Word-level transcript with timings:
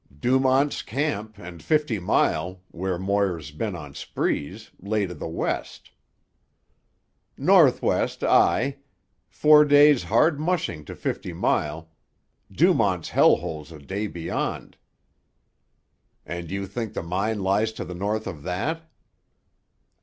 "Dumont's 0.19 0.81
Camp 0.81 1.37
and 1.37 1.61
Fifty 1.61 1.99
Mile, 1.99 2.59
where 2.71 2.97
Moir's 2.97 3.51
been 3.51 3.75
on 3.75 3.93
sprees; 3.93 4.71
lay 4.79 5.05
to 5.05 5.13
the 5.13 5.27
west." 5.27 5.91
"Northwest, 7.37 8.23
aye. 8.23 8.77
Four 9.29 9.63
days' 9.63 10.01
hard 10.05 10.39
mushing 10.39 10.83
to 10.85 10.95
Fifty 10.95 11.33
Mile. 11.33 11.87
Dumont's 12.51 13.09
hell 13.09 13.35
hole's 13.35 13.71
a 13.71 13.77
day 13.77 14.07
beyond." 14.07 14.75
"And 16.25 16.49
you 16.49 16.65
think 16.65 16.95
the 16.95 17.03
mine 17.03 17.43
lies 17.43 17.71
to 17.73 17.85
the 17.85 17.93
north 17.93 18.25
of 18.25 18.41
that?" 18.41 18.89